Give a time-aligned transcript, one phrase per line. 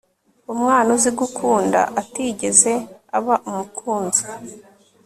[0.53, 2.71] Umwana uzi gukunda atigeze
[3.17, 4.23] aba umukunzi